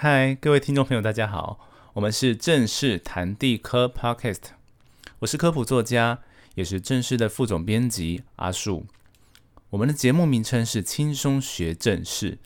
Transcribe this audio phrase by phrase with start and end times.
[0.00, 1.58] 嗨，各位听众朋友，大家好，
[1.94, 4.42] 我们是正式谈地科 Podcast，
[5.18, 6.20] 我是科普作家，
[6.54, 8.86] 也是正式的副总编辑阿树。
[9.70, 12.38] 我们的节目名称是轻松学正事，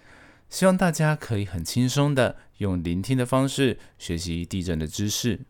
[0.48, 5.40] 希望大家可以很轻松的用聆听的方式学习地震的知识。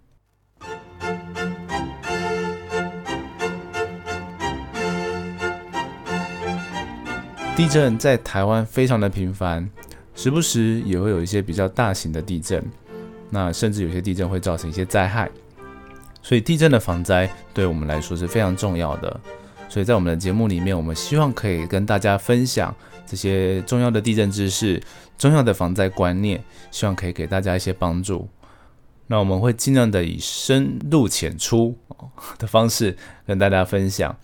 [7.55, 9.71] 地震在台湾非常的频繁，
[10.15, 12.65] 时不时也会有一些比较大型的地震，
[13.31, 15.31] 那甚至有些地震会造成一些灾害，
[16.23, 19.21] 所以地震的防灾对我们来说是非常重要的。
[19.69, 22.75] 所以在我们的节目里面，我们希望可以跟大家分享
[23.07, 24.79] 这些重要的地震知识、
[25.17, 28.29] 重要的防灾观念，希望可以给大家一些帮助。
[29.07, 31.75] 那我们会尽量的以深入浅出
[32.39, 34.15] 的方式跟大家分享。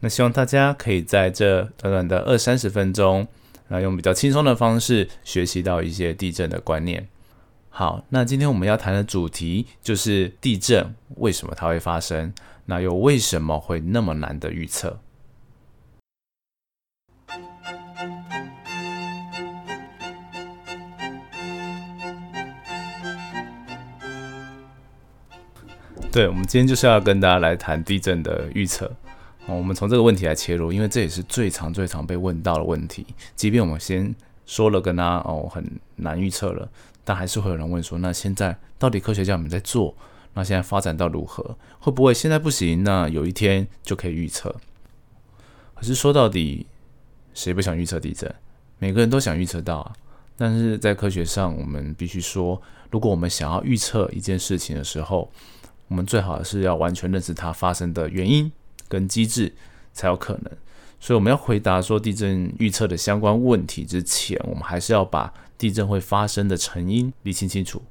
[0.00, 3.26] 那希望大家可以在这短短的二三十分钟，
[3.68, 7.08] 那，用比较轻松的方式学习到一些地震的观念。
[7.68, 12.32] 好，那今天我们要谈的主题就是地震为什么它会发生，
[12.64, 14.98] 那又为什么会那么难的预测？
[26.10, 28.90] 对，我们今天就是要跟大家来谈地震的预测。
[29.54, 33.06] 我们从这个问题来切入，因为这也是最常、最常被问到的问题。
[33.34, 35.64] 即便我们先说了跟他哦很
[35.96, 36.68] 难预测了，
[37.04, 39.94] 但还是会有人问说：那现在到底科学家们在做？
[40.34, 41.56] 那现在发展到如何？
[41.78, 42.84] 会不会现在不行？
[42.84, 44.54] 那有一天就可以预测？
[45.74, 46.66] 可是说到底，
[47.32, 48.34] 谁不想预测地震？
[48.78, 49.92] 每个人都想预测到啊。
[50.36, 55.30] 但是在科学上，我们必须说，如果我们想要预测一件事情的时候，
[55.88, 58.52] 我们最好是要完全认识它发生的原因。
[58.88, 59.52] 跟机制
[59.92, 60.52] 才有可能，
[61.00, 67.82] 所以我们要回答说地震预测的相关问题之前，我们还是要把地震会发生的成因理清清楚。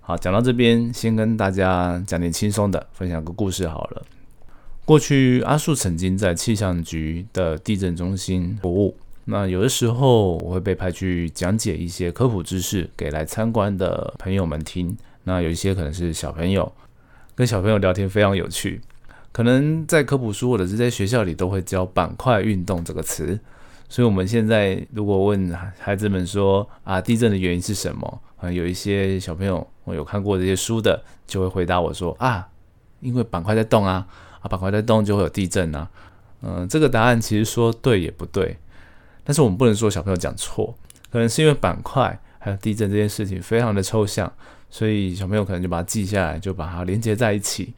[0.00, 4.02] 好，讲到这边，先跟大家讲点轻松的，分享个故事好了。
[4.84, 8.96] 过去阿树曾经在气象局的地震中心服务，
[9.26, 14.96] 那有的时候我会被派去讲解一些科普知识给来参观的朋友们听。
[15.24, 16.72] 那有一些可能是小朋友，
[17.36, 18.80] 跟小朋友聊天非常有趣。
[19.32, 23.38] 可能在科普书或者是在学校里都会教板块运动这个词，
[23.88, 28.20] 所以我们现在如果问孩子们说啊地震的原因是什么？
[28.36, 32.48] 啊，有一些小朋友我有看过这些书的就会回答我说啊，
[33.00, 34.06] 因为板块在动啊
[34.40, 35.88] 啊板块在动就会有地震啊，
[36.42, 38.56] 嗯，这个答案其实说对也不对，
[39.22, 40.74] 但是我们不能说小朋友讲错，
[41.12, 44.32] 可能是因为板块还有地震这件事情非常的抽象，
[44.70, 47.74] 所以小朋友可能就把它记下来，就把它连接在一起。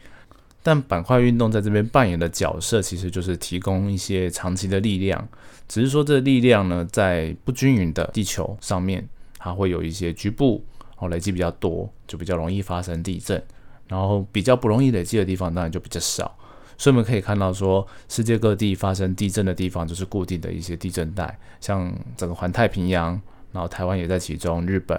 [0.63, 5.29] 但板块运动在这边扮演的角色，其实就是提供一些长期的力量。
[5.69, 9.07] 只是说，这力量呢，在不均匀的地球上面，
[9.39, 10.65] 它会有一些局部
[10.99, 13.43] 哦累积比较多，就比较容易发生地震。
[13.89, 16.35] 然后比较不容易累积的地方，当然就比较少。
[16.79, 23.21] 所以我们可以看到，说世界各地发生地震的地方，就是固定的一些地震带，像整个环太平洋，
[23.53, 24.97] 然后台湾也在其中，日本、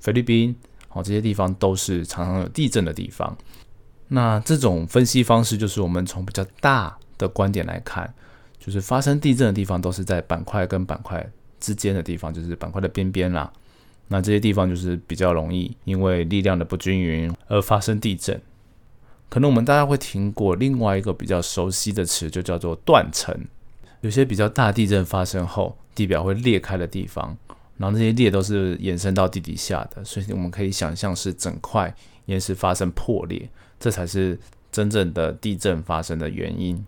[0.00, 0.54] 菲律宾
[0.88, 3.36] 哦这些地方都是常常有地震的地方。
[4.14, 8.12] 那这种分析方式就是我们从比较大的观点来看，
[8.58, 11.26] 就是发生地震的地方都是在板块跟板块
[11.58, 13.50] 之间的地方，就是板块的边边啦。
[14.08, 18.38] 那这些地方就是比较容易因为力量的不均匀而发生地震。
[19.30, 23.34] 可能我们大家会听过另外一个比较熟悉的词，就叫做断层。
[24.02, 27.34] 有些比较大地震发生后，地表会裂开的地方，
[27.78, 31.94] 然后这些裂都是延伸到地底下的，所以我们可以想象是整块
[32.26, 33.48] 岩石发生破裂。
[33.82, 34.38] 这才是
[34.70, 36.86] 真正的地震发生的原因。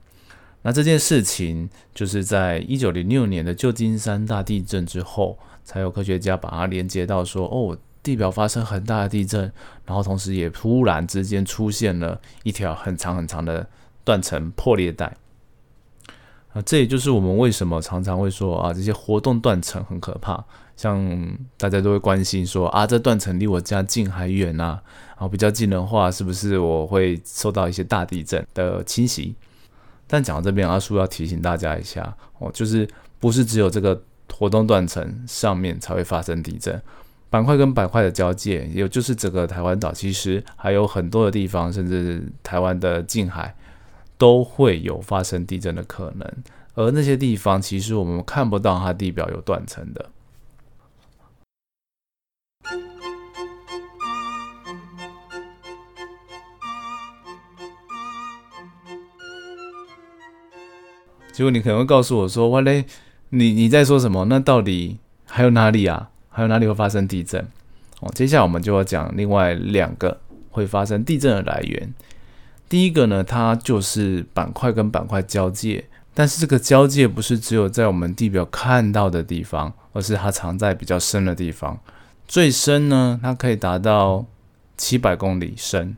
[0.62, 9.52] 那这件事情就是在一九零六年的旧金山大地震之后，才有科学家把它连接到说，哦，地表发生很大的地震，
[9.84, 13.68] 然后同时也突然之间出现了一条很长很长的
[14.04, 15.16] 断层破裂带。
[16.54, 20.42] 啊，这也就是我们为什么常常会说啊，这些活动断层很可怕。
[20.76, 20.98] 像
[21.56, 24.80] 大家都会关心说啊，这断层离我家近还远啊？
[25.10, 29.34] 然后比较近的话，是不是我会受到一些大地震的侵袭？
[30.06, 34.00] 但讲到这边，阿叔要提醒大家一下哦，就是不是只有这个
[34.32, 36.80] 活动断层上面才会发生地震，
[37.30, 43.54] 板块跟板块的交界，也就是整个台湾岛，其实还有很多的地方，甚至台湾的近海
[44.16, 46.30] 都会有发生地震的可能。
[46.74, 50.10] 而那些地方，其实我们看不到它地表有断层的。
[61.32, 62.84] 结果你可能会告诉我说：“哇嘞，
[63.30, 64.24] 你你在说什么？
[64.26, 66.10] 那到底还有哪里啊？
[66.28, 67.44] 还有哪里会发生地震？”
[68.00, 70.20] 哦，接下来我们就要讲另外两个
[70.50, 71.92] 会发生地震的来源。
[72.68, 81.78] 第一个呢，它就是板块跟板块交界，但是这个交界不是只有在我们地表看到的地方，而是它藏在比较深的地方。
[82.26, 84.24] 最深呢，它可以达到
[84.76, 85.96] 七百公里深。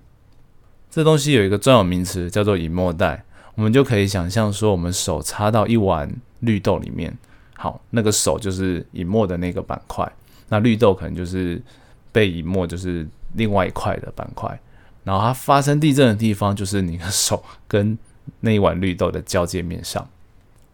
[0.90, 3.24] 这东西有一个专有名词叫做隐没带，
[3.54, 6.10] 我们就可以想象说，我们手插到一碗
[6.40, 7.16] 绿豆里面，
[7.54, 10.10] 好，那个手就是隐没的那个板块，
[10.48, 11.62] 那绿豆可能就是
[12.10, 14.58] 被隐没，就是另外一块的板块。
[15.06, 17.96] 然后它发生地震的地方，就是你的手跟
[18.40, 20.10] 那一碗绿豆的交界面上，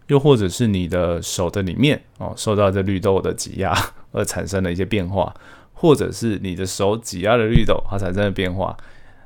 [0.06, 3.76] 又或者是你的手的里面哦，受到这绿豆的挤压
[4.11, 5.34] 而产生了一些变化，
[5.75, 8.75] 或者是你的手挤压了绿豆，它产生了变化。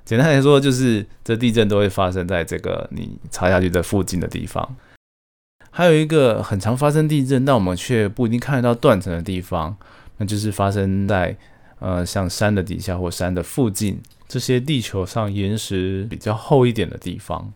[0.04, 4.76] 简单来说，就是这地震都会发生在这个你插下去的附近的地方。
[5.70, 9.76] 还有一个很常发生地震，但我们却不一定看得到断层的地方，
[10.16, 11.36] 那就是发生在
[11.78, 17.52] 呃像山的底下或山的附近这些地球上岩石比较厚一点的地方。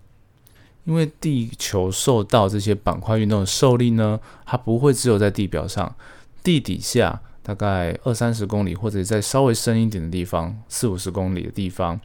[0.84, 5.94] 因为地球受到这些板块运动的受力呢，它不会只有在地表上，
[6.42, 12.00] 地底下大概二三十公里或者在稍微深一点的地方，四五十公里的地方。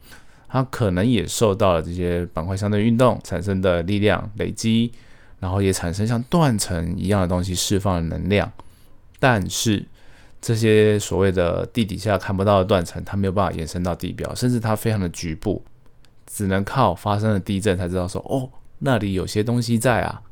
[0.48, 4.92] 它可能也受到了这些板块相对运动产生的力量累积，
[5.40, 8.50] 然后也产生像断层一样的东西释放的能量。
[9.18, 9.84] 但是
[10.40, 15.62] 这些所谓的地底下看不到的断层，它没有办法延伸到地表，甚至它非常的局部，
[16.26, 20.22] 只能靠发生了地震才知道说哦，那里有些东西在啊。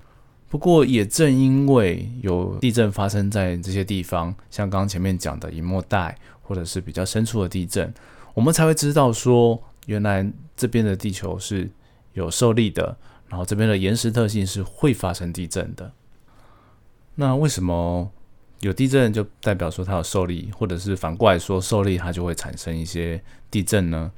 [0.49, 7.93] 不过也正因为有地震发生在这些地方，像刚刚前面讲的隐没带，或者是比较深处的地震，
[8.35, 9.63] 我们才会知道说。
[9.87, 10.27] 原来
[10.57, 11.71] 这边的地球是
[12.15, 12.97] 有受力的，
[13.29, 15.93] 然后这边的岩石特性是会发生地震的。
[17.17, 18.11] 那为什么
[18.61, 24.11] 有地震就代表说它有受力，或者是反过来说受力它就会产生一些地震呢？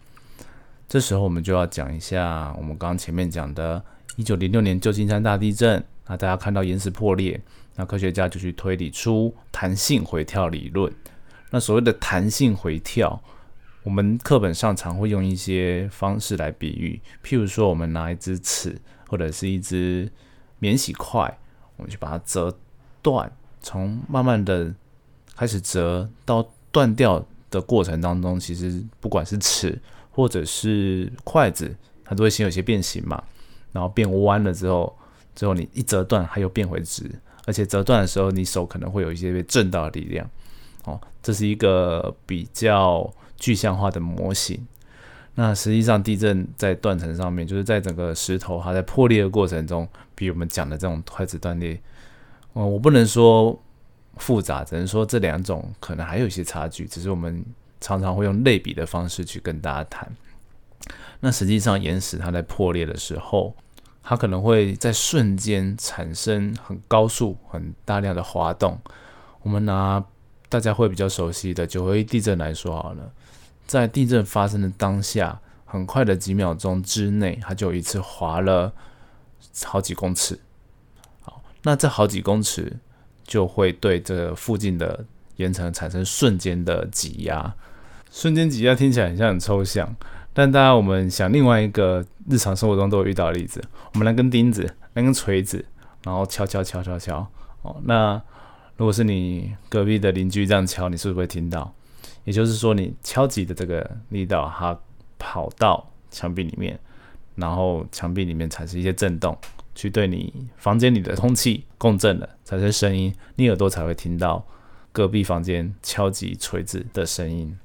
[0.89, 3.85] 这时候我们就要讲一下我们刚刚前面讲的
[4.17, 5.85] 1906年旧金山大地震。
[6.07, 7.41] 那大家看到岩石破裂，
[7.75, 10.93] 那科学家就去推理出弹性回跳理论。
[11.51, 13.23] 那所谓的弹性回跳。
[13.83, 20.11] 我们课本上常会用一些方式来比喻，譬如说，我们拿一支尺或者是一支
[20.59, 21.39] 免洗块，
[21.77, 22.53] 我们去把它折
[23.01, 23.31] 断，
[23.67, 24.73] 从慢慢的
[25.35, 27.21] 开始折到断掉
[27.51, 29.77] 的过程当中，其实不管是尺
[30.13, 31.75] 或者是筷子，
[32.05, 33.21] 它都会先有些变形嘛，
[33.73, 34.97] 然后变弯了之后，
[35.35, 37.11] 之后你一折断，它又变回直，
[37.45, 40.31] 而且折断的时候，你手可能会有一些被震到的力量。
[40.85, 43.13] 哦，这是一个比较。
[43.39, 44.67] 具象化的模型，
[45.35, 51.79] 那实际上地震在断层上面，就是在整个石头它在破裂的过程中，比我们讲的这种筷子断裂，
[52.59, 53.57] 嗯，我不能说
[54.17, 57.45] 复杂，只能说这两种可能还有一些差距，只是我们
[57.83, 60.11] 常常会用类比的方式去跟大家谈。
[61.21, 63.55] 那实际上岩石它在破裂的时候，
[64.03, 68.79] 它可能会在瞬间产生很高速、很大量的滑动。
[69.43, 70.03] 我们拿
[70.49, 73.13] 大家会比较熟悉的九合一地震来说好了。
[73.67, 78.73] 在地震发生的当下，很快的几秒钟之内，它就一次滑了
[79.65, 80.39] 好几公尺。
[81.67, 82.77] 那这好几公尺
[83.25, 85.05] 就会对这附近的
[85.35, 87.53] 岩层产生瞬间的挤压。
[88.09, 89.93] 瞬间挤压听起来很像很抽象，
[90.33, 93.61] 但大家我们想另外一个日常生活中都有遇到的例子，
[93.95, 94.63] 我们来根钉子，
[94.95, 95.65] 来根锤子，
[96.05, 97.27] 然后敲敲敲敲敲。
[97.63, 98.15] 哦，那
[98.77, 101.75] 如果是你隔壁的邻居这样敲，你是不是会听到？
[102.23, 104.79] 也就是说，你敲击的这个力道，它
[105.19, 106.79] 跑到墙壁里面，
[107.35, 109.37] 然后墙壁里面产生一些震动，
[109.77, 114.45] 去对你房间里的空气共振了，产生声音，你耳朵才会听到
[114.91, 117.57] 隔壁房间敲击锤子的声音。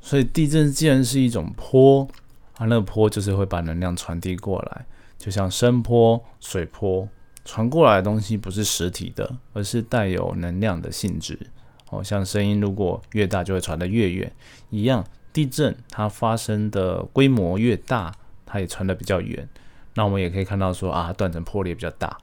[0.00, 2.08] 所以地震既然是一种波，
[2.56, 7.08] 啊，那个波就是会把能量传递过来，就像声波、水波
[7.44, 11.38] 传过来的东西不是实体的，而是带有能量的性质。
[11.90, 14.32] 哦，像声音如果越大，就会传得越远
[14.70, 15.04] 一样。
[15.32, 19.48] 地震它发生的规模越大，它也传得比较远。
[19.94, 22.16] 那我们也可以看到说啊，断层破裂比较大，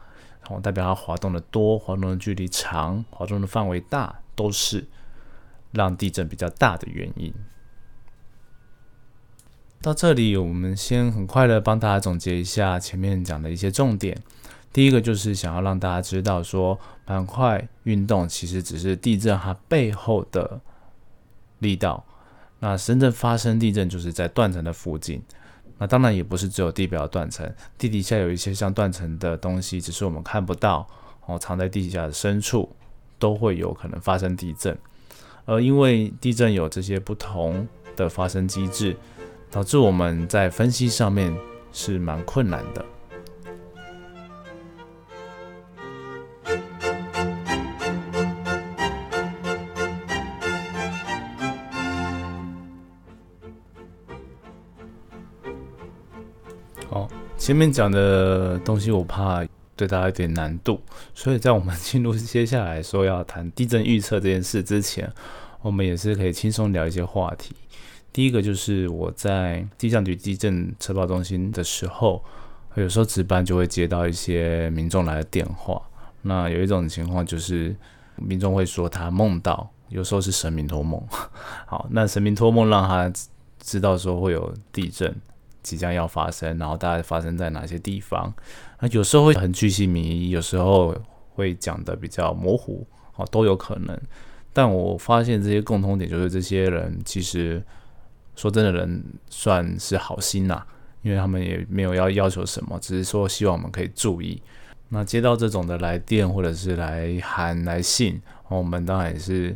[0.50, 4.88] 哦，代表它滑动的多，滑动的距离长，滑动的范围大，都是
[5.72, 7.34] 让地震比较大的原因。
[9.82, 14.22] 到这里，我们先很快的帮大家总结一下前面讲的一些重点。
[14.74, 20.60] 第一个就是想要让大家知道，说板块运动其实只是地震它背后的
[21.60, 22.04] 力道。
[22.60, 25.24] 那深圳发生地震就是在断层的附近。
[25.80, 30.88] 那当然也不是只有地表断层，地底下有一些像断层的东西，只是我们看不到
[31.26, 32.70] 哦，藏在地底下的深处
[33.18, 34.78] 都会有可能发生地震。
[35.46, 38.96] 而因为地震有这些不同的发生机制，
[39.50, 41.36] 导致我们在分析上面
[41.72, 42.86] 是蛮困难的。
[56.90, 60.82] 好，前面讲的东西我怕对大家有点难度，
[61.14, 65.12] 所以在我们进入接下来说要谈地震预测这件事之前，
[65.62, 67.56] 我们也是可以轻松聊一些话题。
[68.12, 72.24] 第一个就是我在气象局地震测报中心的时候，
[72.74, 75.80] 有时候值班就会接到一些民众来的电话。
[76.24, 77.76] 那有一种情况就是
[78.16, 81.00] 民众会说他梦到，有时候是神明托梦。
[81.68, 83.14] 好，那神明托梦让他
[83.60, 85.16] 知道说会有地震。
[85.62, 88.34] 即将要发生，然后大概发生在哪些地方？
[88.80, 90.96] 那有时候会很具细迷，有时候
[91.34, 92.86] 会讲的比较模糊，
[93.16, 94.00] 哦，都有可能。
[94.54, 97.64] 但我发现这些共通点，就是这些人其实
[98.36, 100.64] 说真的，人算是好心呐，
[101.02, 104.42] 因为他们也没有要要求什么，只是说希望我们可以注意。
[104.90, 109.56] 那接到这种的来电或者是来函来信，我们当然也是。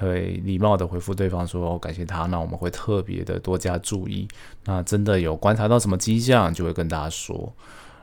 [0.00, 4.28] 会礼貌的回复对方说感谢他，那我们会特别的多加注意。
[4.64, 7.52] 那真的有观察到什么迹象，就会跟大家说。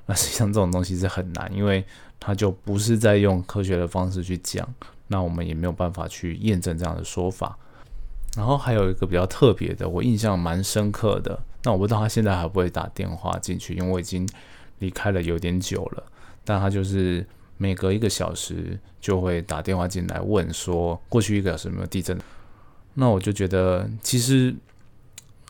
[0.06, 1.86] 那实际上这种东西是很难，因为
[2.20, 4.68] 他就不是在用科学的方式去讲，
[5.08, 7.58] 那我们也没有办法去验证这样的说法。
[8.36, 11.40] 然后还有一个比较特别的，我印象蛮深刻的。
[11.64, 14.28] 那我不知道他现在还不会打电话进去，因为我已经
[14.80, 16.04] 离开了有点久了。
[16.44, 17.26] 但他就是。
[17.58, 22.18] 每隔一个小时就会打电话进来问说过去一个小时有没有地震，
[22.94, 24.54] 那我就觉得其实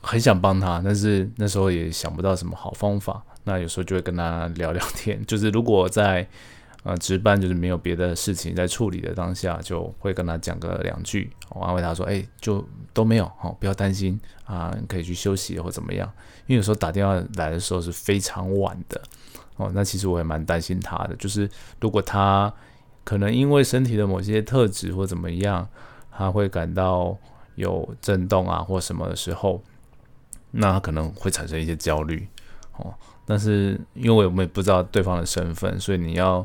[0.02, 3.24] 很想帮他，但是那时候也想不到什么好方法。
[3.46, 6.26] 那有时候就会跟他聊聊天，就是如果在
[6.84, 16.10] 呃值班就是没有别的事情在处理的当下，就会跟他讲个两句，我安慰他说：“哎，就都没有，好，不要担心啊，可以去休息或怎么样。”
[16.48, 19.02] 因为有时候打电话来的时候是非常晚的。
[19.58, 21.48] 哦，那其实我也蛮担心他的，就是
[21.80, 22.52] 如果他
[23.04, 25.68] 可能因为身体的某些特质或怎么样，
[26.12, 27.16] 他会感到
[27.56, 29.62] 有震动啊或什么的时候，
[30.52, 32.28] 那他可能会产生一些焦虑。
[32.78, 32.92] 哦，
[33.26, 36.44] 但是因为我们也不知道对方的身份，所以你要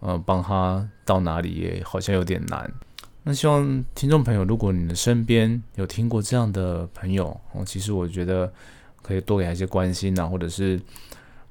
[0.00, 2.72] 嗯帮他到哪里也好像有点难。
[3.24, 8.52] 那希望听众朋友，如果你的身边有听过这样的朋友，哦，其实我觉得
[9.02, 10.80] 可以多给他一些关心呐，或者是。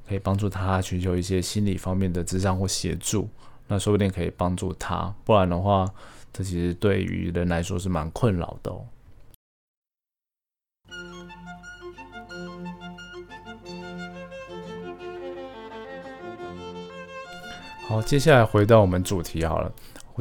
[0.08, 3.28] 可以帮助他寻求一些心理方面的智商或协助，
[3.68, 5.14] 那说不定可以帮助他。
[5.26, 5.86] 不然的话，
[6.32, 8.86] 这其实对于人来说是蛮困扰的哦。
[17.90, 19.72] 好，接下来回到我们主题好了。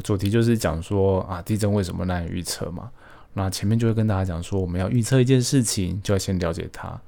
[0.03, 2.91] 主题就是讲说啊，地震为什么难以预测嘛？
[3.33, 6.99] 那前面就会跟大家讲说，我们要预测一件事情，就要先了解它。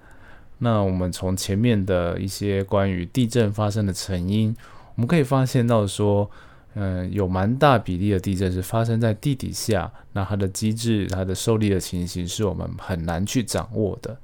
[0.60, 4.56] 那我们从前面的一些关于地震发生的成因，
[4.96, 6.30] 我们可以发现到说，
[6.76, 14.18] 嗯，有蛮大比例的地震是发生在地底下，那它的机制、它的受力的情形是我们很难去掌握的。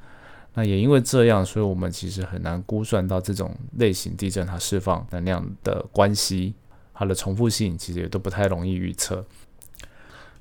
[0.54, 6.54] 那也因为这样，所以我们其实很难估算到这种类型地震它释放能量的关系，
[6.94, 9.26] 它的重复性其实也都不太容易预测。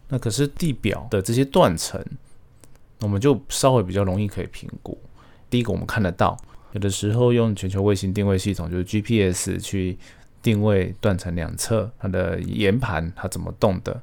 [0.09, 2.05] 那可是地表的这些断层，
[3.01, 4.99] 我们就稍微比较容易可以评估。
[5.55, 6.37] 第一个，我们看得到，
[6.73, 9.97] 有的时候用全球卫星定位系统，就是 GPS 去
[10.43, 14.03] 定位断层两侧它的岩盘它怎么动的，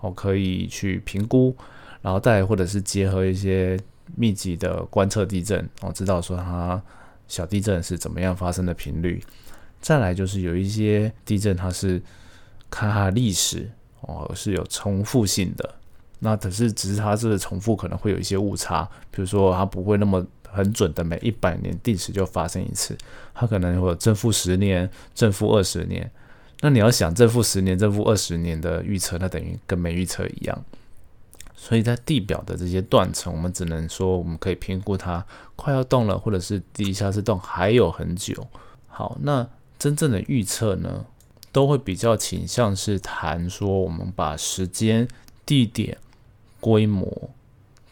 [0.00, 1.56] 哦，可以去评估，
[2.02, 3.76] 然后再或者是结合一些
[4.14, 6.80] 密集的观测地震，哦，知道说它
[7.26, 9.20] 小地震是怎么样发生的频率。
[9.80, 12.00] 再来就是有一些地震，它是
[12.70, 13.68] 看它的历史，
[14.02, 15.74] 哦，是有重复性的，
[16.20, 20.24] 那可是只是它这个重复可能会有一些误差，比如说它不会那么。
[20.52, 22.96] 很准的，每一百年定时就发生一次，
[23.34, 26.10] 它可能会正负十年、正负二十年。
[26.60, 30.64] 那你要想正负十年、正负二十年的预测，那等于跟没预测一样。
[31.56, 35.24] 所以在地表的这些断层，我们只能说我们可以评估它
[35.56, 38.46] 快要动了，或者是地下室动还有很久。
[38.88, 41.06] 好，那真正的预测呢，
[41.50, 45.08] 都会比较倾向是谈说我们把时间、
[45.46, 45.96] 地点、
[46.60, 47.30] 规模。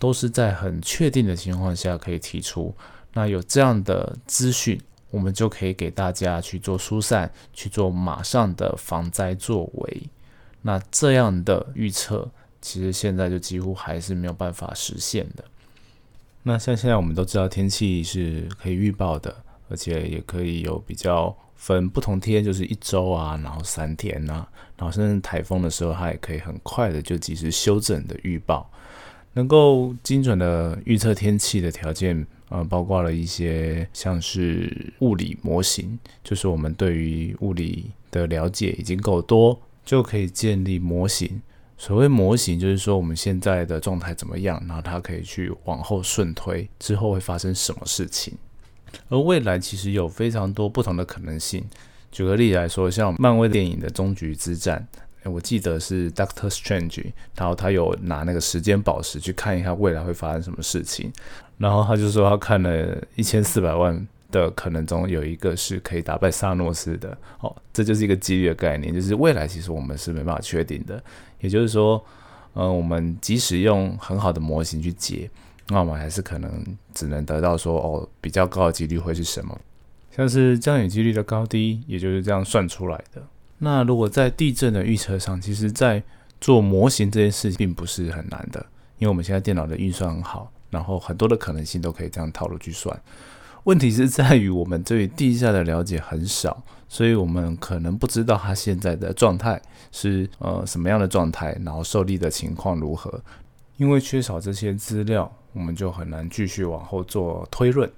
[0.00, 2.74] 都是在很确定的情况下可以提出，
[3.12, 4.80] 那有这样的资讯，
[5.10, 10.02] 我们就可以给大家去做疏散，去做马上的防灾作为。
[10.62, 12.30] 那这样的预测，
[12.62, 15.44] 其实现在就几乎还是没有办法实现的。
[16.42, 19.36] 那像现在我们都知道天气是可以预报的，
[19.68, 24.46] 而且也可以有比较分不同天，就是一周啊，然后三天呐，
[24.78, 28.70] 然后甚至台风的时候，它也可以很快的就及时修正的预报，
[29.34, 41.40] 能够精准的预测天气的条件，呃，包括了一些像是物理模型，就是我们对于物理的了解已经够多，就可以建立模型。
[41.78, 48.34] 所谓模型，就是说我们现在的状态怎么样，然后它可以去往后顺推之后会发生什么事情。
[49.08, 51.64] 而未来其实有非常多不同的可能性。
[52.12, 54.86] 举个例来说，像漫威电影的终局之战，
[55.24, 61.12] 我记得是 Doctor Strange，然后他有拿那个时间宝石去看一下未来会发生什么事情，
[61.58, 67.16] 然后他就说他看了一千四百万的可能中有一个是可以打败萨诺斯的。
[67.40, 71.02] 哦，这就是一个几率的概念，就是未来其实我们是没办法确定的。
[71.40, 72.02] 也就是说，
[72.54, 75.30] 嗯，我们即使用很好的模型去解。
[75.68, 79.56] 那我们还是可能只能得到说哦，比较高的几率会是什么？
[80.10, 83.22] 像是降雨几率的高低，也就是这样算出来的。
[83.62, 86.02] 那如果在地震的预测上，其实在
[86.40, 88.58] 做模型这件事并不是很难的，
[88.98, 92.98] 因为我们现在电脑的运算很好，然后很多的可能性都可以这样套路去算。
[93.64, 99.60] 问题是在于我们对地下的了解很少，所以我们可能不知道它现在的状态
[99.92, 103.22] 是呃什么样的状态，然后受力的情况如何。
[103.76, 107.90] 因为缺少这些资料，我们就很难继续往后做推论，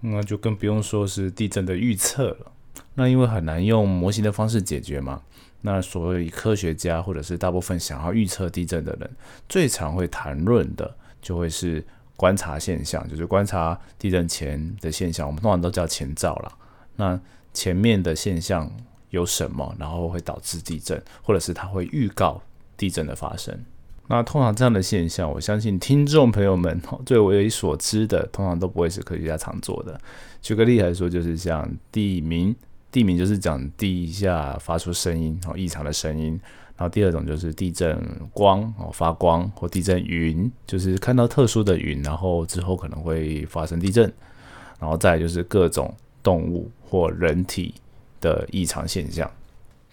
[0.00, 2.52] 那就更不用说是地震的预测了。
[2.94, 5.20] 那因为很难用模型的方式解决嘛，
[5.62, 9.10] 那所谓科学家或者是大部分想要预测地震的人，
[9.48, 11.84] 最常会谈论的就会是
[12.16, 16.52] 观察现象，就是观察地震前的现象，我们通常都叫前兆了。
[16.96, 17.18] 那
[17.52, 18.70] 前面的现象
[19.10, 22.40] 有什么，然后会导致地震，或者是它会预告
[22.76, 23.58] 地震的发生。
[24.06, 29.98] 那通常这样的现象，我相信听众朋友们 最为所知的，通常都不会是科学家常做的。
[30.42, 32.54] 举个例来说，就是像地名，
[32.94, 36.40] 地名就是讲地下发出声音哦，异常的声音。
[36.76, 38.00] 然后第二种就是地震
[38.32, 44.12] 光哦，发光或地震云，就是看到特殊的云，然后之后可能会发生地震。
[44.78, 47.74] 然后再就是各种动物或人体
[48.20, 49.28] 的异常现象，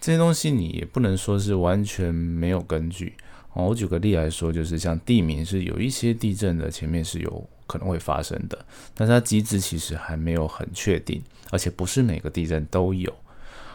[0.00, 3.14] 这些东西你也不能说是完全没有根据。
[3.54, 13.10] 哦，我举个例来说，就是像地名是有一些地震的前面是有可能会发生的，但是它机制其实还没有很确定，而且不是每个地震都有。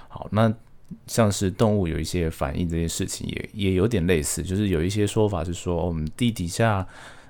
[0.08, 0.54] 好，那
[1.08, 6.86] 像是动物有一些反应这件事情也也有点类似，就是有一些说法是说，我们地底下，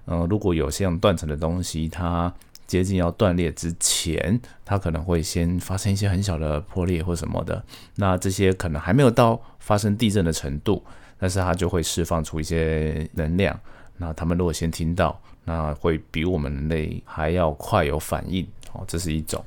[0.06, 2.34] 嗯，如果有像断层的东西，它
[2.68, 7.64] 接近要断裂之前，它可能会先发生一些很小的破裂或什么的，
[7.96, 10.84] 那这些可能还没有到发生地震的程度。
[11.20, 13.60] 但是它就会释放出一些能量，
[13.98, 19.42] 那他们如果先听到，那会比我们人类还要快有反应，哦，这是一种。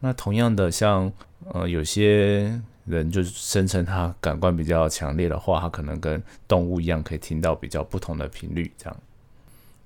[0.00, 1.10] 那同样的，像
[1.52, 8.96] 呃有些人就声称他感官比较强烈的话，他可能跟动物一样可以听到比较不同的频率，这样。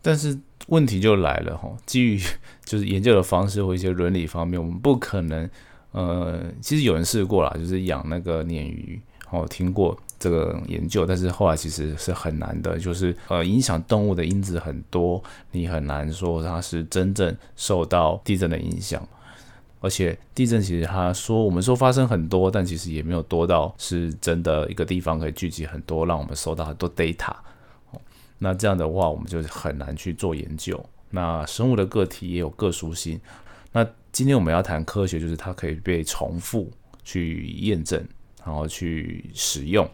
[0.01, 2.19] 但是问题就来了哈，基于
[2.65, 5.51] 就是研究的方式或一些伦理方面，我们不可能，
[5.93, 8.99] 呃，其实有人试过了，就是养那个鲶鱼，
[9.29, 10.01] 哦，听过。
[10.19, 19.07] 这个研究，但是后来其实是很难的，就是呃，影响动物的因子很多，你很难说它是真正受到地震的影响。
[19.81, 27.33] 而且地震其实他说我们说发生很多，但其实也没有多到是真的一个地方可以聚集很多，让我们收到很多 data。
[28.39, 30.85] 那这样的话，我们就很难去做研究。
[31.11, 33.21] 那生物的个体也有个殊性。
[33.71, 36.69] 那今天我们要谈科学，就是它可以被重复
[37.05, 38.05] 去验证，
[38.45, 39.89] 然后去使用。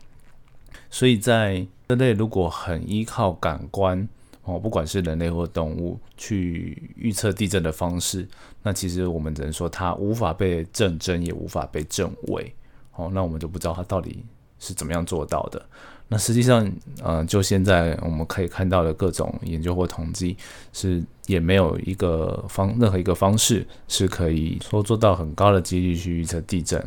[0.94, 1.54] 所以在
[1.88, 4.09] 人类如果很依靠感官
[4.44, 8.24] 哦，不管是人类或动物去预测地震的方式，
[8.62, 12.54] 那其实我们只能说它无法被证真，也无法被证伪
[12.94, 13.11] 哦。
[13.12, 14.24] 那我们就不知道它到底
[14.61, 15.61] 是怎么样做到的。
[16.07, 16.70] 那实际上，
[17.02, 20.37] 嗯，就现在我们可以看到的各种研究或统计，
[20.72, 26.78] 是也没有一个方任何一个方式是可以说做到很高的几率去预测地震。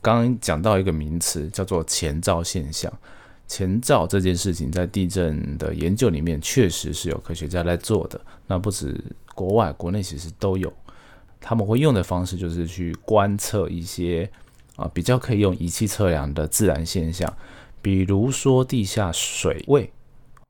[0.00, 2.90] 刚刚讲到一个名词叫做前兆现象。
[3.48, 9.02] 前兆这件事情在地震的研究里面确实是有科学家在做的，那不止
[9.34, 10.70] 国外，国内其实都有。
[11.40, 14.28] 他们会用的方式就是去观测一些
[14.76, 17.32] 啊比较可以用仪器测量的自然现象，
[17.80, 19.90] 比如说地下水位，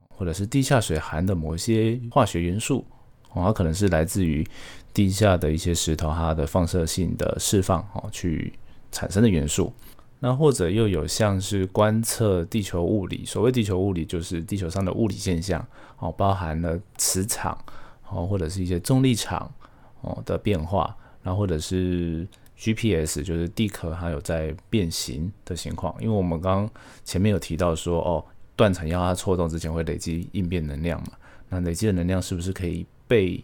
[0.09, 2.85] 或者是地下水含的某些化学元素，
[3.33, 4.45] 哦，它可能是来自于
[4.93, 8.53] 地下的一些石头它的放射性的释放哦去
[8.91, 9.73] 产生的元素。
[10.21, 15.65] 那或者又有像是观测地球物理，所谓地球物理就是地球上的物理现象
[15.99, 17.57] 哦，包含了磁场
[18.09, 19.53] 哦，或者是一些重力场
[20.01, 22.27] 哦的变化，然后或者是
[22.57, 25.95] GPS，就是地壳还有在变形的情况。
[26.01, 26.71] 因为我们刚刚
[27.05, 28.25] 前面有提到说，哦，
[28.57, 31.13] 断层要它错动之前会累积应变能量嘛？
[31.49, 33.43] 那累积的能量是不是可以被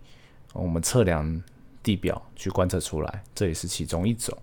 [0.53, 1.43] 我们测量
[1.85, 3.23] 地表去观测出来？
[3.33, 4.37] 这也是其中一种。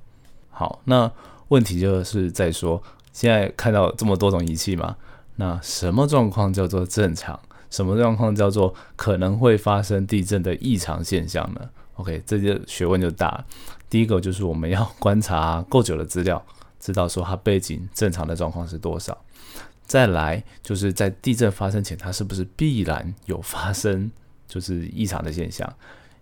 [0.50, 1.12] 好，那
[1.52, 4.96] 问题就是在说，现在看到这么多种仪器嘛？
[5.36, 7.38] 那什么状况叫做正常？
[7.70, 13.44] 什么状况叫做可能会发生地震的异常现象呢？OK，这些学问就大。
[13.90, 16.42] 第一个就是我们要观察够久的资料，
[16.80, 19.18] 知道说它背景正常的状况是多少。
[19.86, 24.10] 再来就是在地震发生前，它是不是必然有发生
[24.48, 25.70] 就是异常的现象，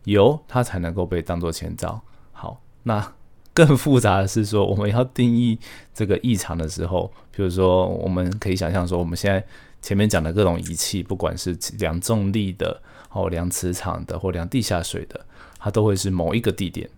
[0.05, 2.01] 有它才能够被当做前兆。
[2.31, 3.13] 好，那
[3.53, 5.59] 更复杂的是说，我们要定义
[5.93, 9.45] 这个异常的时候，比如说我们可以想象说，我们现在。
[9.81, 12.81] 前面讲的各种仪器，不管是量重力的，
[13.11, 15.25] 哦，量磁场的，或量地下水的，
[15.57, 16.89] 它都会是某一个地点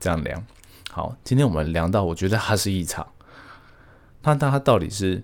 [0.00, 0.42] 这样量。
[0.90, 3.06] 好，今天我们量到，我觉得它是异常。
[4.22, 5.22] 那它到底是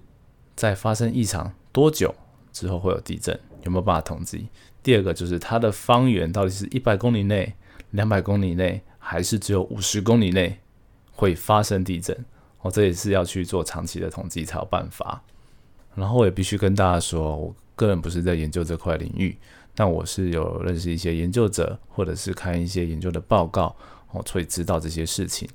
[0.55, 2.15] 在发生异常多久
[2.53, 3.41] 之后会有地震？
[3.63, 4.49] 有没有办法统计？
[4.83, 7.55] 第二个就是它的方圆到底是一百公里内、
[7.93, 10.59] 两百公里内，还是只有五十公里内
[11.17, 12.17] 会发生地震？
[12.61, 15.21] 哦，这也是要去做长期的统计才有办法。
[15.95, 19.37] 然后我也必须跟大家说，我个人不是在研究这块领域，
[19.75, 23.75] 但我是有认识一些研究者，或者是看一些研究的报告，
[24.13, 25.49] 我会知道这些事情。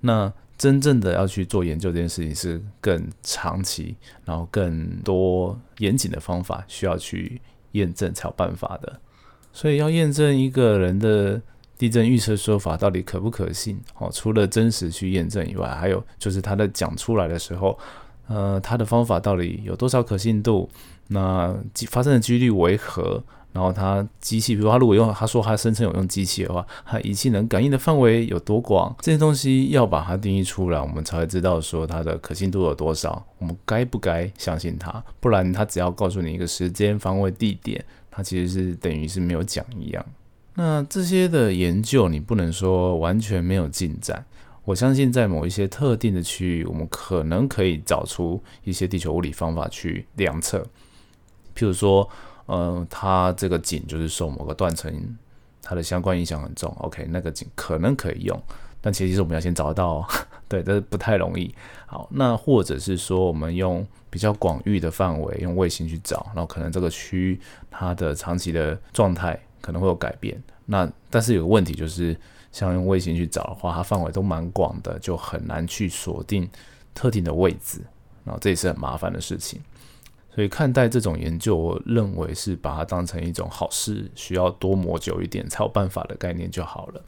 [0.00, 7.40] 那真正的要去做研究这件事情是更长期，然后更多严谨的方法需要去
[7.72, 9.00] 验证才有办法的。
[9.52, 11.40] 所以要验证一个人的
[11.78, 17.78] 地震预测说法到底可不可信，哦，除了真实去验证以外，还有就是他在讲出来的时候。
[18.30, 20.68] 呃，他的方法到底有多少可信度？
[21.06, 21.56] 那
[21.88, 23.24] 发生的几率为何？
[23.54, 28.94] 然后他机器，比如他如果用他说他声称有用机器的话，他仪器能感应的范围有多广？
[29.00, 33.24] 这些东西要把它定义出来，我们才会知道说它的可信度有多少。
[33.38, 35.02] 我们该不该相信他？
[35.20, 40.04] 不然他只要告诉你一个时间、方位、地点，他其实是等于是没有讲一样。
[40.58, 44.26] 那这些的研究，你不能说完全没有进展。
[44.64, 50.58] 我相信在某一些特定的区域，我们可能可以找出一些地球物理方法去量测。
[51.54, 52.10] 譬如说，
[52.46, 54.92] 呃，它这个井就是受某个断层，
[55.62, 56.74] 它的相关影响很重。
[56.80, 58.36] OK，那个井可能可以用，
[58.80, 60.04] 但前提是我们要先找到，
[60.48, 61.54] 对，这不太容易。
[61.86, 67.40] 好，那或者是说，我们用比较广域的范围，用卫星去找，然后可能这个区
[67.70, 70.42] 它的长期的状态可能会有改变。
[70.66, 72.16] 那但是有个问题就是。
[72.50, 76.48] 像用卫星去找的话，它范围都蛮广的，就很难去锁定
[76.94, 77.78] 特定的位置，
[78.24, 79.60] 然后这也是很麻烦的事情。
[80.34, 87.04] 所以看待这种研究，我认为是把它当成一种好事，需要多磨久一点才有办法的概念就好了。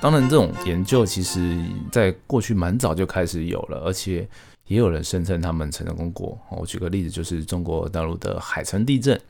[0.00, 4.26] 当然，这种研究其实在过去蛮早就开始有了，而且
[4.68, 6.38] 也有人声称他们成功过。
[6.50, 9.20] 我举个例子，就是中国大陆的海城地震。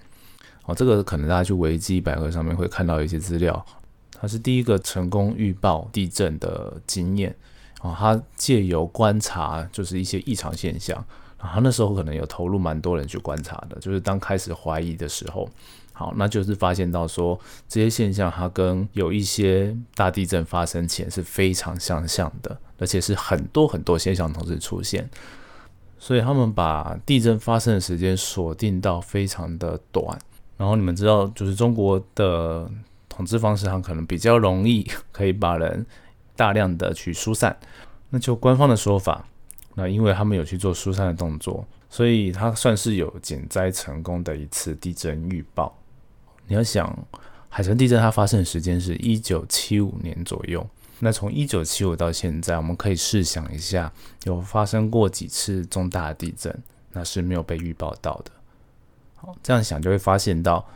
[0.67, 3.65] 哦，这个可能大家去维基百科上面会看到一些资料，
[4.21, 7.35] 它是第一个成功预报地震的经验。
[7.81, 11.03] 哦，他借由观察就是一些异常现象，
[11.41, 15.49] 然后那时候可能有投入蛮多人去观察的，就是当开始怀疑的时候。
[15.99, 25.11] 好，那就是发现到说这些现象，它跟有一些大地震发生前是非常相像的，而且是很多很多现象同时出现，
[25.99, 30.17] 所以他们把地震发生的时间锁定到非常的短。
[30.57, 32.71] 然后你们知道，就是中国的
[33.09, 35.85] 统治方式，它可能比较容易可以把人
[36.37, 37.59] 大量的去疏散。
[38.11, 39.27] 那就官方的说法，
[39.75, 45.77] 那因为他们有去做疏散的动作，所以它算是有减灾成功的一次地震预报。
[46.49, 47.07] 你要想，
[47.51, 50.67] 海城地震它发生的时间是一九七五年左右。
[50.99, 53.93] 那从一九七五到现在，我们可以试想一下，
[54.25, 56.53] 有发生过几次重大的地震，
[56.93, 58.33] 那是没有被预报到的。
[59.15, 60.67] 好，这样想就会发现到，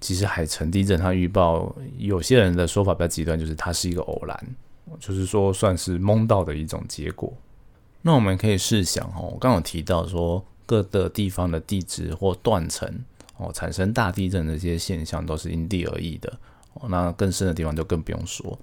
[0.00, 4.56] 其实海城地震它预报，有些人的说法比较极端，就是它是一个偶然，
[4.98, 7.32] 就是说算是蒙到的一种结果。
[8.02, 12.92] 那我们可以试想哦，我刚刚提到说各个地方的地质或断层。
[13.36, 16.32] 哦，产生大地震的这些现象都是因地而异的。
[16.74, 18.58] 哦，那更深的地方就更不用说。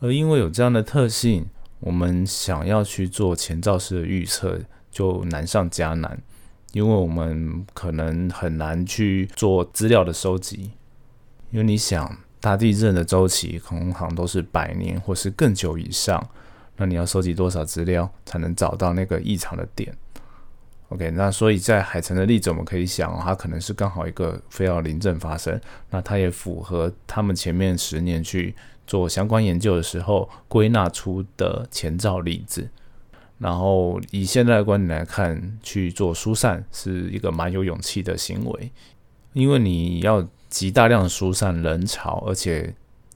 [0.00, 1.46] 而因为有这样的特性，
[1.80, 4.58] 我们想要去做前兆式的预测
[4.90, 6.20] 就难上加难，
[6.72, 10.72] 因为我们可能很难去做资料的收集。
[11.50, 16.28] 因为你想，大地震的周期通常都是百年或是更久以上，
[16.76, 19.96] 那你要收集多少资料才能找到那个异常的点
[20.92, 28.54] ？OK，那所以在海城的例子，我们可以想，它可能是刚好一个非要临阵发生，那它也符合他们前面十年去
[28.86, 32.68] 做相关研究的时候归纳出的前兆例子。
[33.38, 38.70] 然后以现在的观点来看，去做疏散是一个蛮有勇气的行为，
[39.32, 42.74] 因为你要极大量疏散人潮，而且。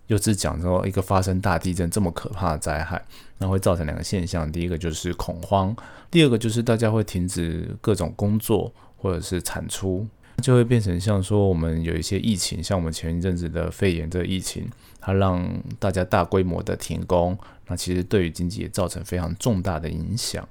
[0.08, 3.04] 又是讲说一个发生大地震这么可怕的灾害，
[3.38, 5.74] 那会造成两个现象，第一个就是恐慌，
[6.16, 10.06] 第二个就是大家会停止各种工作或者是产出，
[10.42, 14.66] 就会变成像说我们有一些疫情，像我们前一阵子的肺炎这疫情，
[14.98, 15.46] 它让
[15.78, 20.48] 大家大规模的停工，那其实对于经济也造成非常重大的影响。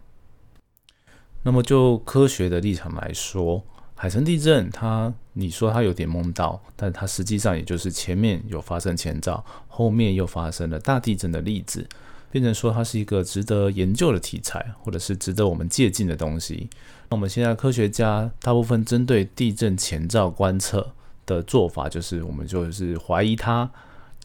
[1.41, 3.63] 那么就科学的立场来说。
[3.97, 11.87] 海城地震，它你说它有点梦到，但它实际上也就是前面有发生前兆，后面又发生了大地震的例子，
[12.35, 16.69] 变成说它是一个值得研究的题材，或者是值得我们借鉴的东西。
[17.09, 20.91] 那我们现在科学家大部分针对地震前兆观测
[21.25, 23.71] 的做法，就是我们就是怀疑它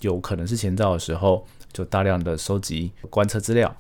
[0.01, 3.77] 有可能是前兆的时候，就大量的收集观测资料。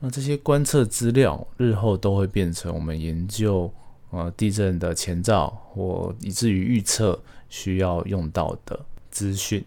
[0.00, 3.72] 那这些观测资料日后都会变成我们研究。
[4.10, 7.20] 呃，地震的前兆或以至于预测
[7.50, 9.62] 需要用到的资讯。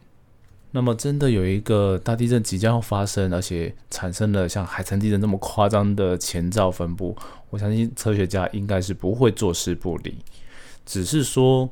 [0.72, 7.16] 那么，真的有一个大地震即将要发生，而且产生了像海城地震这么夸张的前兆分布，
[7.50, 10.18] 我相信科学家应该是不会坐视不理。
[10.86, 11.70] 只是说，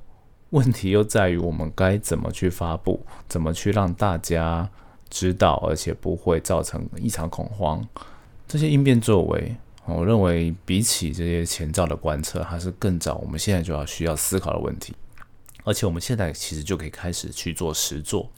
[0.50, 4.70] 问题又在于我们该怎么去发布，怎么去让大家
[5.10, 7.88] 知道，而且不会造成异常恐慌。
[8.48, 9.56] 这些应变作为。
[9.86, 13.16] 我认为，比起这些前兆的观测，还是更早。
[13.16, 14.94] 我们现在就要需要思考的问题，
[15.64, 18.30] 而且我们现在其实就可以开始去做实做。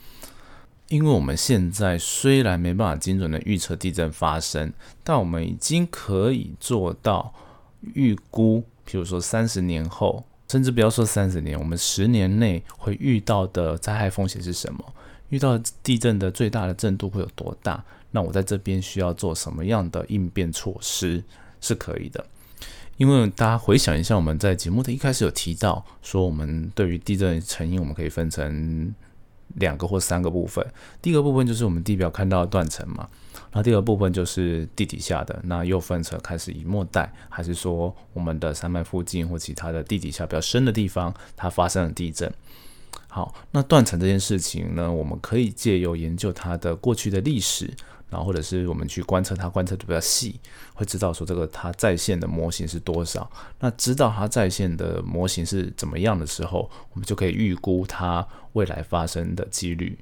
[0.92, 4.70] 因为我们现在虽然没办法精准的预测地震发生，
[5.02, 7.32] 但我们已经可以做到
[7.94, 14.84] 预估，譬如说三十年后，甚至不要说三十年，我们十年内会遇到的灾害风险是什么？
[15.30, 17.82] 遇到地震的最大的震度会有多大？
[18.10, 21.24] 那我在这边需要做什么样的应变措施？
[21.62, 22.22] 是可以的，
[22.98, 28.94] 因为大家回想一下，我们在节目的一开始有提到说，我们对于地震成因，我们可以分成
[29.54, 30.64] 两个或三个部分。
[31.00, 33.08] 第一个部分就是我们地表看到的断层嘛，
[33.52, 42.32] 那第二个部分就是地底下的，那又分成开始以末代，还是说我们的山脉附近或其他的地底下比较深的地方，它发生了地震。
[43.08, 47.70] 好，那断层这件事情呢，我们可以借由研究它的过去的历史。
[48.12, 50.38] 然后或者是我们去观测它，观测的比较细，
[50.74, 53.28] 会知道说这个它在线的模型是多少。
[53.58, 59.98] 那知道它在线的模型是怎么样的时候，我们就可以预估它未来发生的几率。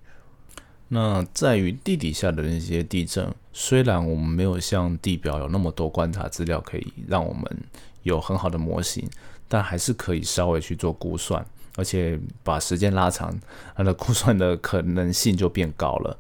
[0.89, 7.45] 那在于地底下的那些地震，虽然我们没有像地表有那么多观察资料可以让我们
[8.03, 9.09] 有很好的模型，
[9.47, 11.47] 但还是可以稍微去做估算，
[11.77, 13.39] 而且把时间拉长，
[13.77, 16.19] 它的估算的可能性就变高了。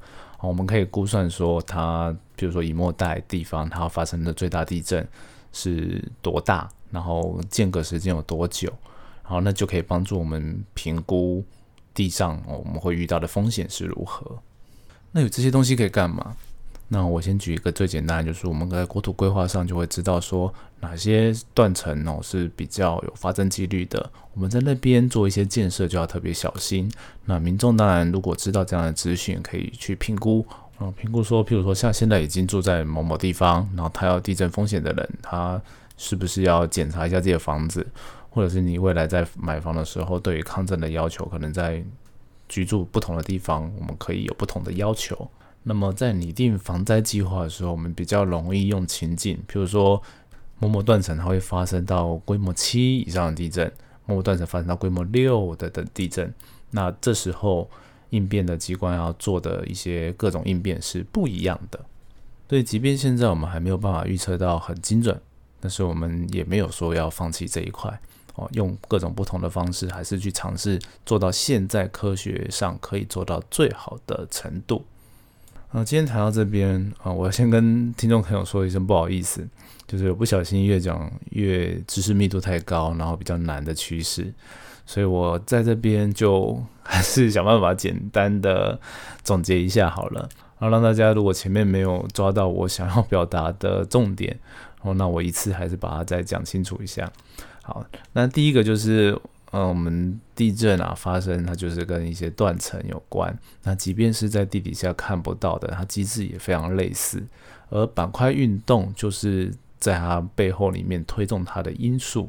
[0.48, 5.06] 我们可以估算说，它比如说以末代地方，它发生的最大地震
[5.52, 8.72] 是多大，然后间隔时间有多久，
[9.22, 11.44] 然后那就可以帮助我们评估
[11.92, 14.38] 地上我们会遇到的风险是如何。
[15.12, 16.36] 那有这些东西可以干嘛？
[16.92, 26.90] 那我先举一个最简单的，就是我们在国土规划上就会知道说哪些断层哦是比较有发生几率的，我们在那边做一些建设就要特别小心。
[27.26, 30.44] 那民众当然如果知道这样的资讯，可以去评估，
[30.80, 35.62] 嗯，评估说，譬如说像现在已经住在某某地方，然后他要地震风险的人，他
[35.96, 37.86] 是不是要检查一下自己的房子，
[38.30, 41.80] 或者是你未来在买房的时候，对于抗震的要求，可能在
[42.48, 45.30] 居住不同的地方，我们可以有不同的要求。
[45.62, 50.02] 那么在拟定防灾计划的时候，我们比较容易用情境，譬如说
[50.58, 53.70] 某某断层它会发生到规模七以上的地震，
[54.06, 56.32] 某某断层发生到规模六的的地震，
[56.70, 57.68] 那这时候
[58.08, 61.78] 应变的机关要做的一些各种应变是不一样的。
[62.48, 65.20] 所以，即便现在我们还没有办法预测到很精准，
[65.60, 68.00] 但是我们也没有说要放弃这一块
[68.34, 74.84] 哦，用各种不同的方式，还是去尝试做到现在科学上可以做到最好的程度。
[75.72, 79.46] 啊，今天谈到这边啊，我先跟听众朋友说一声不好意思，
[79.86, 84.34] 就是不小心越讲越知识密度太高，然后比较难的趋势，
[84.84, 88.80] 所以我在这边就 还是想办法简单的
[89.22, 90.28] 总结一下好了，
[90.58, 94.36] 然后让大家如果前面没有抓到我想要表达的重点，
[94.78, 97.08] 然后那我一次还是把它再讲清楚一下。
[97.62, 99.16] 好，那第一个就是
[99.52, 103.36] 嗯，我们地震啊发生，它就是跟一些断层有关。
[103.62, 107.22] 那即便是在地底下看不到的，它机制也非常类似。
[107.68, 112.28] 而板块运动就是在它背后里面推动它的因素。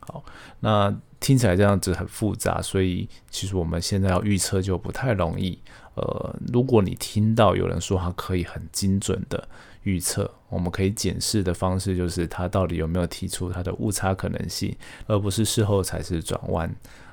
[0.00, 0.24] 好，
[0.60, 5.58] 那听起来这样子很复杂，所以其实我们现在要预测就不太容易。
[5.94, 9.48] 呃，如果你听到有人说它可以很精准的。
[9.84, 16.68] 预测，我们可以检视的方式就是它到底有没有提出它的误差可能性，而不是事后才是转弯。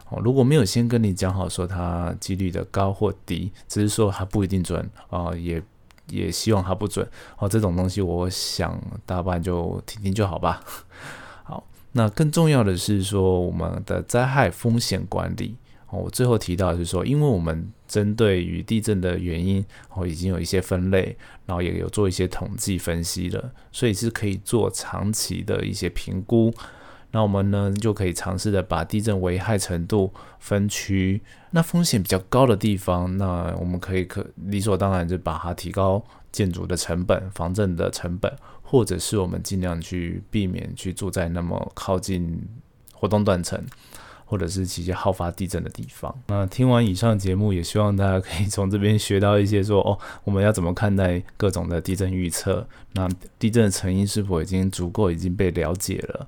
[0.09, 5.61] 哦，如果没有先跟你讲好说它几率的高或低，只是说它不一定准啊，也
[6.09, 7.47] 也希望它不准哦。
[7.47, 10.63] 这种东西，我想大半就听听就好吧。
[11.43, 15.55] 好，那更重要的是说我们的灾害风险管理。
[15.89, 26.53] 哦，我最后提到是说，因为我们针对于地震的原因，哦，已经有一些分类，然后也有做一些统计分析了，所以是可以做长期的一些评估。
[27.11, 31.21] 那我们呢，就可以尝试的把地震危害程度分区。
[31.51, 42.45] 那风险比较高的地方，那我们可以可理所当然就把它提高建筑的成本、防震的成本，或者是我们尽量去避免去住在那么靠近
[42.91, 43.65] 活动断层。
[44.27, 46.13] 或者是其些好发地震的地方。
[46.27, 52.67] 那听完以上节目，也希望大家可以从这边学到一些，说哦，我们要怎么看待各种的地震预测？
[52.91, 53.09] 那
[53.39, 56.27] 地震的成因是否已经足够已经被了解了？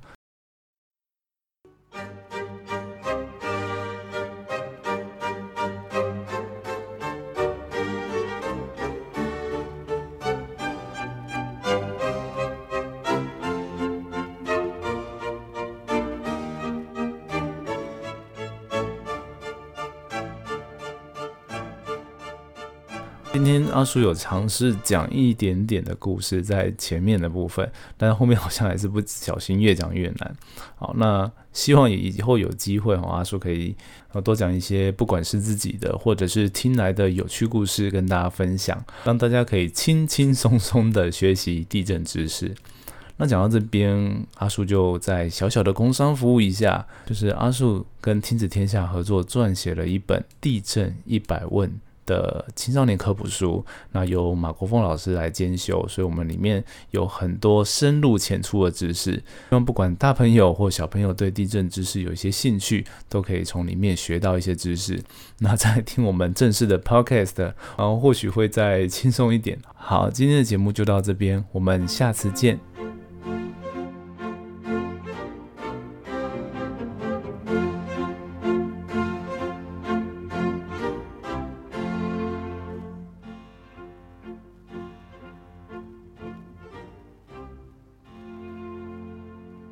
[23.80, 30.36] 阿叔有尝试讲一点点的故事在前面的部分，但是后面好像还是不小心越讲越难。
[30.76, 33.74] 好，那希望以后有机会，阿叔可以
[34.22, 42.54] 多讲一些，不管是自己的或者是听来的有趣故事跟大家分享，让大家可以轻轻松松的学习地震知识。
[43.16, 51.70] 那讲到这边，阿叔就在小小的工商服务一下，就是阿叔跟亲子天下合作撰写了一本《地震一百问》。
[52.10, 65.00] 的青少年科普书，那由马国峰老师来监修，所以我们里面有很多深入浅出的知识，希望不管大朋友或小朋友对地震知识有一些兴趣，都可以从里面学到一些知识。
[65.38, 67.40] 那再听我们正式的 podcast，
[67.78, 69.60] 然后或许会再轻松一点。
[69.76, 72.69] 好，今天的节目就到这边，我们下次见。